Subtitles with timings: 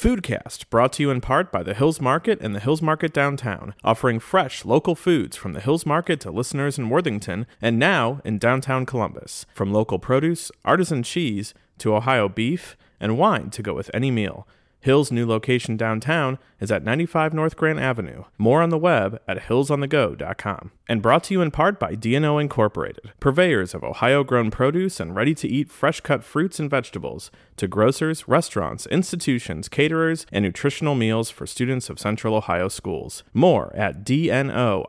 [0.00, 3.74] Foodcast, brought to you in part by the Hills Market and the Hills Market Downtown,
[3.84, 8.38] offering fresh local foods from the Hills Market to listeners in Worthington and now in
[8.38, 9.44] downtown Columbus.
[9.52, 14.48] From local produce, artisan cheese, to Ohio beef, and wine to go with any meal.
[14.80, 18.24] Hill's new location downtown is at 95 North Grant Avenue.
[18.38, 20.72] More on the web at hillsonthego.com.
[20.88, 25.14] And brought to you in part by DNO Incorporated, purveyors of Ohio grown produce and
[25.14, 30.94] ready to eat fresh cut fruits and vegetables to grocers, restaurants, institutions, caterers, and nutritional
[30.94, 33.22] meals for students of Central Ohio schools.
[33.34, 34.88] More at dnoinc.com.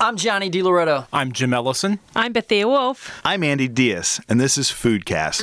[0.00, 1.06] I'm Johnny DiLoretto.
[1.12, 1.98] I'm Jim Ellison.
[2.14, 3.20] I'm Bethia Woolf.
[3.24, 5.42] I'm Andy Diaz, and this is Foodcast.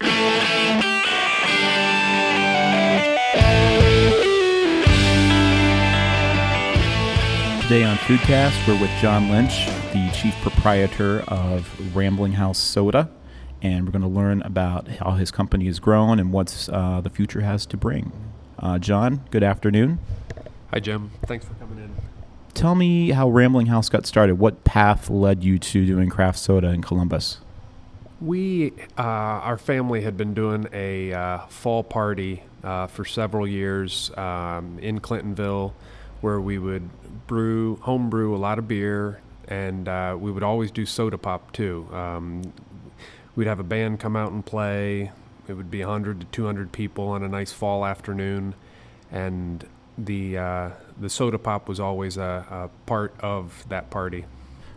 [7.63, 13.09] Today on Foodcast, we're with John Lynch, the chief proprietor of Rambling House Soda,
[13.61, 17.09] and we're going to learn about how his company has grown and what uh, the
[17.09, 18.11] future has to bring.
[18.59, 19.99] Uh, John, good afternoon.
[20.73, 21.11] Hi, Jim.
[21.25, 21.95] Thanks for coming in.
[22.53, 24.39] Tell me how Rambling House got started.
[24.39, 27.37] What path led you to doing craft soda in Columbus?
[28.19, 34.11] We, uh, our family had been doing a uh, fall party uh, for several years
[34.17, 35.71] um, in Clintonville
[36.23, 36.89] where we would
[37.27, 41.51] brew, home brew a lot of beer, and uh, we would always do soda pop
[41.51, 41.85] too.
[41.91, 42.53] Um,
[43.35, 45.11] we'd have a band come out and play.
[45.49, 48.55] It would be 100 to 200 people on a nice fall afternoon,
[49.11, 54.23] and the uh, the soda pop was always a, a part of that party.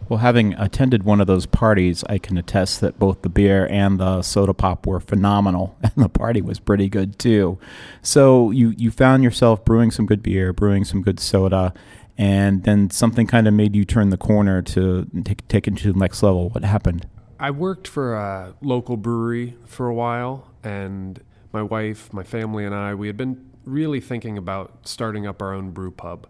[0.09, 3.99] Well, having attended one of those parties, I can attest that both the beer and
[3.99, 7.59] the soda pop were phenomenal, and the party was pretty good too.
[8.03, 11.75] So you you found yourself brewing some good beer, brewing some good soda,
[12.17, 15.93] and then something kind of made you turn the corner to take, take it to
[15.93, 16.51] the next level.
[16.51, 17.09] What happened?
[17.39, 21.21] I worked for a local brewery for a while, and
[21.53, 25.53] my wife, my family, and I, we had been really thinking about starting up our
[25.53, 26.27] own brew pub.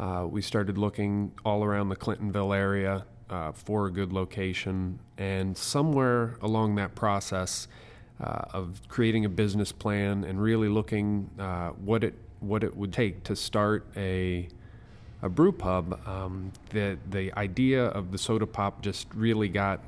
[0.00, 5.54] Uh, we started looking all around the Clintonville area uh, for a good location, and
[5.54, 7.68] somewhere along that process
[8.18, 12.94] uh, of creating a business plan and really looking uh, what it what it would
[12.94, 14.48] take to start a
[15.20, 19.80] a brew pub, um, the the idea of the soda pop just really got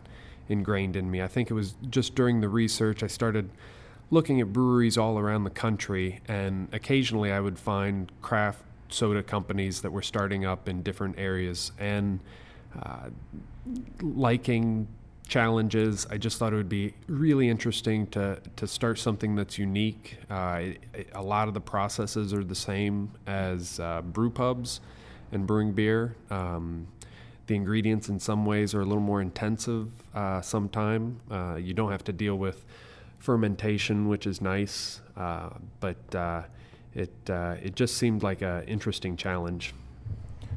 [0.50, 1.22] ingrained in me.
[1.22, 3.48] I think it was just during the research I started
[4.10, 9.80] looking at breweries all around the country, and occasionally I would find craft soda companies
[9.82, 12.20] that were starting up in different areas and
[12.80, 13.08] uh,
[14.00, 14.88] liking
[15.28, 16.06] challenges.
[16.10, 20.18] I just thought it would be really interesting to to start something that's unique.
[20.30, 24.80] Uh, it, it, a lot of the processes are the same as uh, brew pubs
[25.32, 26.16] and brewing beer.
[26.30, 26.86] Um,
[27.46, 31.20] the ingredients in some ways are a little more intensive uh, sometime.
[31.30, 32.64] Uh, you don't have to deal with
[33.18, 36.42] fermentation, which is nice, uh, but uh,
[36.94, 39.74] it uh, it just seemed like an interesting challenge.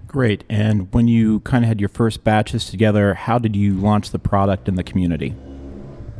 [0.07, 0.44] Great.
[0.50, 4.19] And when you kind of had your first batches together, how did you launch the
[4.19, 5.35] product in the community?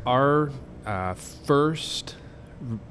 [0.06, 0.52] Our
[0.86, 2.16] uh, first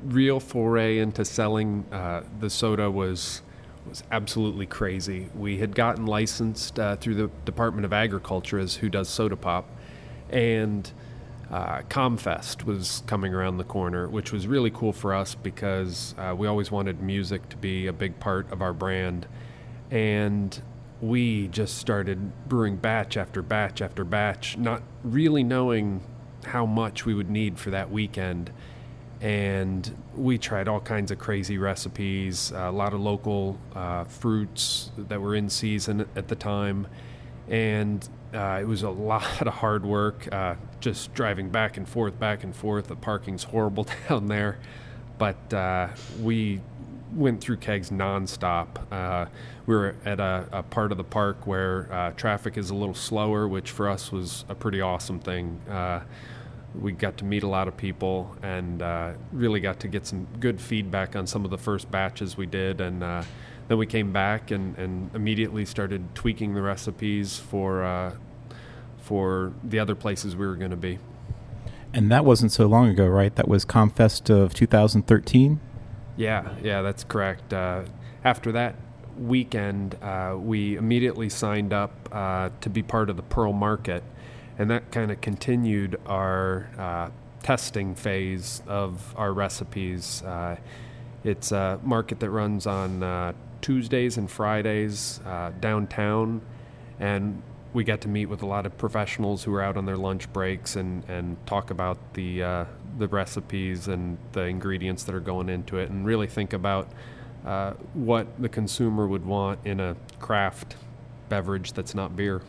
[0.05, 3.43] real foray into selling the soda was
[3.87, 5.29] was absolutely crazy.
[5.35, 9.69] We had gotten licensed uh, through the Department of Agriculture as who does soda pop,
[10.31, 10.91] and
[11.51, 16.35] uh, Comfest was coming around the corner, which was really cool for us because uh,
[16.37, 19.27] we always wanted music to be a big part of our brand,
[19.91, 20.63] and
[21.01, 26.01] we just started brewing batch after batch after batch, not really knowing
[26.47, 28.51] how much we would need for that weekend.
[29.21, 35.21] And we tried all kinds of crazy recipes, a lot of local uh, fruits that
[35.21, 36.87] were in season at the time,
[37.49, 40.33] and uh, it was a lot of hard work.
[40.33, 42.89] Uh, just driving back and forth, back and forth.
[42.89, 44.59] The parking's horrible down there,
[45.19, 45.89] but uh,
[46.21, 46.61] we
[47.13, 48.69] went through kegs nonstop.
[48.91, 49.27] Uh,
[49.67, 53.47] we were at a, a, part of the park where traffic is a little slower,
[53.47, 55.61] which for us was a pretty awesome thing
[56.81, 60.27] we got to meet a lot of people and uh, really got to get some
[60.41, 62.81] good feedback on some of the first batches we did.
[62.81, 63.23] And uh,
[63.69, 68.15] then we came back and, and immediately started tweaking the recipes for uh,
[69.05, 70.99] for the other places we were going to be.
[71.93, 73.35] And that wasn't so long ago, right?
[73.37, 75.61] That was Comfest of 2013.
[76.17, 77.53] Yeah, yeah, that's correct.
[77.53, 77.85] Uh,
[78.25, 78.75] after that
[79.17, 84.03] weekend, uh, we immediately signed up uh, to be part of the Pearl Market
[84.59, 87.11] and that kind of continued our uh,
[87.43, 90.23] testing phase of our recipes.
[90.23, 90.57] Uh,
[91.25, 96.43] it's a market that runs on uh, Tuesdays and Fridays uh, downtown,
[97.01, 97.43] and
[97.75, 100.33] we got to meet with a lot of professionals who are out on their lunch
[100.33, 102.65] breaks and, and talk about the uh,
[102.97, 106.89] the recipes and the ingredients that are going into it, and really think about
[107.45, 110.77] uh, what the consumer would want in a craft
[111.29, 112.41] beverage that's not beer.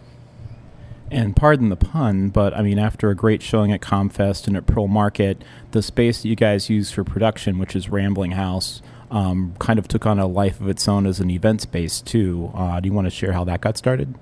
[1.12, 4.66] And pardon the pun, but I mean, after a great showing at Comfest and at
[4.66, 8.82] Pearl Market, the space that you guys use for production, which is Rambling House,
[9.12, 12.52] um, kind of took on a life of its own as an event space too.
[12.56, 14.16] Uh, do you want to share how that got started?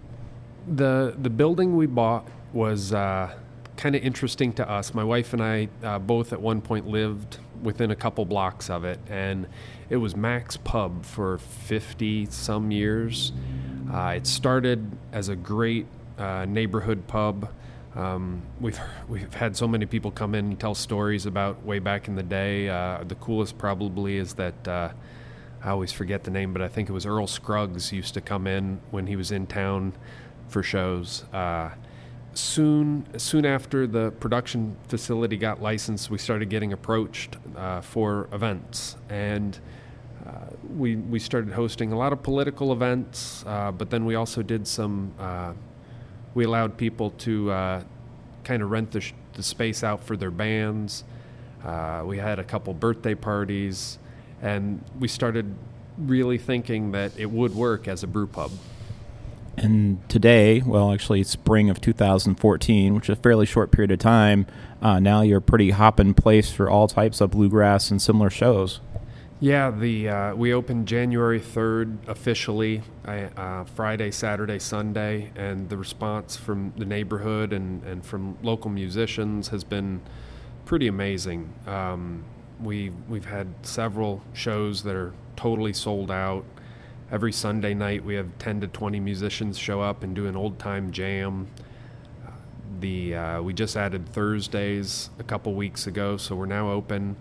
[0.68, 3.33] The the building we bought was uh,
[3.75, 4.94] kind of interesting to us.
[4.94, 8.86] My wife and I uh, both at one point lived within a couple blocks of
[8.86, 9.48] it, and
[9.89, 13.33] it was Max Pub for fifty some years.
[13.92, 15.86] Uh, it started as a great
[16.18, 17.50] uh, neighborhood pub.
[17.95, 18.80] Um, we've
[19.10, 22.24] we've had so many people come in and tell stories about way back in the
[22.24, 22.69] day.
[22.69, 24.89] Uh, the coolest probably is that uh,
[25.62, 28.48] I always forget the name, but I think it was Earl Scruggs used to come
[28.48, 29.94] in when he was in town
[30.47, 31.23] for shows.
[31.33, 31.71] Uh,
[32.33, 38.97] soon soon after the production facility got licensed, we started getting approached uh, for events
[39.09, 39.59] and.
[40.25, 40.45] Uh,
[40.77, 44.65] we we started hosting a lot of political events, uh, but then we also did
[44.65, 45.11] some
[46.33, 47.83] we allowed people to uh,
[48.43, 51.03] kind of rent the, sh- the, space out for their bands.
[51.63, 53.99] Uh, we had a couple birthday parties,
[54.41, 55.53] and we started
[55.97, 58.51] really thinking that it would work as a brew pub.
[59.57, 64.47] And today, well, actually, spring of 2014, which is a fairly short period of time,
[64.81, 68.81] uh, now you're pretty hopping place for all types of bluegrass and similar shows.
[69.39, 76.38] Yeah, the uh, we opened January third officially, uh, Friday, Saturday, Sunday, and the response
[76.38, 80.01] from the neighborhood and, and from local musicians has been
[80.63, 81.53] pretty amazing.
[81.67, 82.23] Um,
[82.61, 86.45] we we've had several shows that are totally sold out.
[87.13, 90.57] Every Sunday night, we have ten to twenty musicians show up and do an old
[90.57, 91.48] time jam.
[92.80, 97.15] The uh, we just added Thursdays a couple weeks ago, so we're now open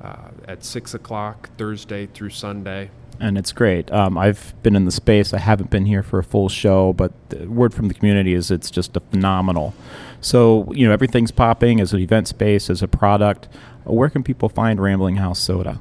[0.00, 2.88] uh, at six o'clock Thursday through Sunday.
[3.18, 3.90] And it's great.
[3.90, 5.34] Um, I've been in the space.
[5.34, 8.52] I haven't been here for a full show, but the word from the community is
[8.52, 9.74] it's just a phenomenal.
[10.20, 13.48] So you know everything's popping as an event space, as a product.
[13.82, 15.80] Where can people find Rambling House Soda?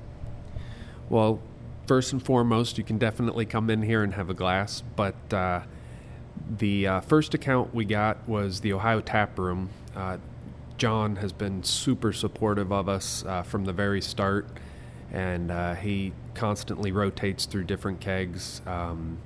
[1.10, 1.40] Well,
[1.88, 4.84] first and foremost, you can definitely come in here and have a glass.
[4.96, 5.62] But uh,
[6.58, 9.70] the uh, first account we got was the Ohio Tap Room.
[9.96, 10.18] Uh,
[10.78, 14.48] John has been super supportive of us uh, from the very start,
[15.12, 18.62] and uh, he constantly rotates through different kegs.
[18.66, 19.20] Um,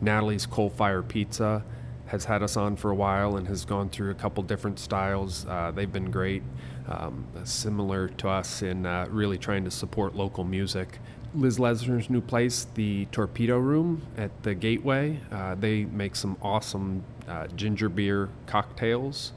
[0.00, 1.62] Natalie's Coal Fire Pizza
[2.06, 5.46] has had us on for a while and has gone through a couple different styles.
[5.46, 6.42] Uh, they've been great,
[6.88, 10.98] um, similar to us in really trying to support local music.
[11.34, 17.02] Liz Lessner's new place, the Torpedo Room at the Gateway, uh, they make some awesome
[17.26, 19.32] uh, ginger beer cocktails.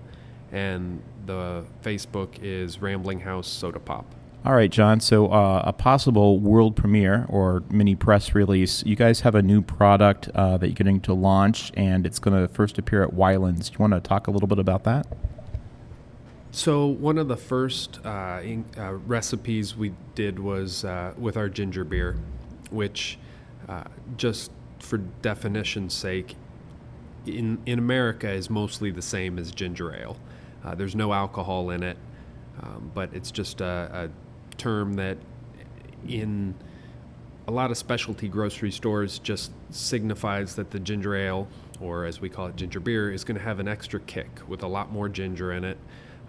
[0.53, 4.16] and the Facebook is Rambling House Soda Pop.
[4.47, 5.01] All right, John.
[5.01, 8.87] So, uh, a possible world premiere or mini press release.
[8.87, 12.41] You guys have a new product uh, that you're getting to launch, and it's going
[12.41, 13.67] to first appear at Weilands.
[13.67, 15.09] Do you want to talk a little bit about that?
[16.53, 21.49] So, one of the first uh, in, uh, recipes we did was uh, with our
[21.49, 22.17] ginger beer,
[22.71, 23.19] which
[23.69, 23.83] uh,
[24.17, 26.37] just for definition's sake,
[27.27, 30.17] in in America is mostly the same as ginger ale.
[30.77, 31.97] There's no alcohol in it,
[32.61, 34.26] um, but it's just a, a
[34.59, 35.19] term that
[36.09, 36.55] in
[37.49, 41.47] a lot of specialty grocery stores just signifies that the ginger ale,
[41.81, 44.63] or as we call it, ginger beer, is going to have an extra kick with
[44.63, 45.79] a lot more ginger in it.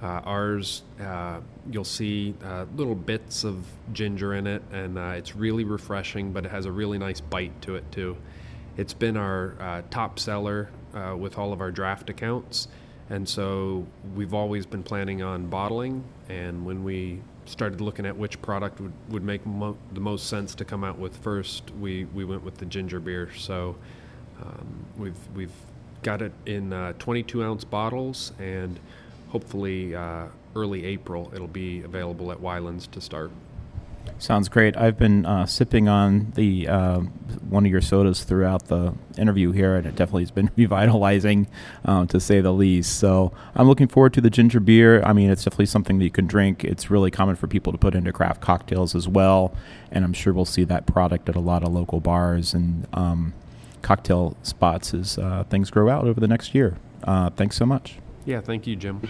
[0.02, 1.40] Uh, ours, uh,
[1.72, 6.46] you'll see uh, little bits of ginger in it, and uh, it's really refreshing, but
[6.46, 8.16] it has a really nice bite to it, too.
[8.78, 12.68] It's been our uh, top seller uh, with all of our draft accounts,
[13.10, 13.86] and so
[14.16, 16.04] we've always been planning on bottling.
[16.30, 20.54] And when we started looking at which product would, would make mo- the most sense
[20.56, 23.30] to come out with first, we, we went with the ginger beer.
[23.38, 23.76] So
[24.42, 25.54] um, we've, we've
[26.04, 28.80] got it in 22 ounce bottles, and
[29.30, 33.32] hopefully uh, early April it'll be available at Weilands to start.
[34.20, 34.76] Sounds great.
[34.76, 37.00] I've been uh, sipping on the uh,
[37.50, 41.48] one of your sodas throughout the interview here, and it definitely has been revitalizing,
[41.86, 43.00] uh, to say the least.
[43.00, 45.02] So I'm looking forward to the ginger beer.
[45.04, 46.64] I mean, it's definitely something that you can drink.
[46.64, 49.54] It's really common for people to put into craft cocktails as well,
[49.92, 53.34] and I'm sure we'll see that product at a lot of local bars and um,
[53.82, 56.78] cocktail spots as uh, things grow out over the next year.
[57.04, 58.00] Uh, thanks so much.
[58.26, 59.02] Yeah, thank you, Jim.